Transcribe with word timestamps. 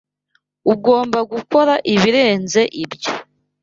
Ugomba 0.73 1.19
gukora 1.31 1.73
ibirenze 1.93 2.61
ibyo. 2.83 3.11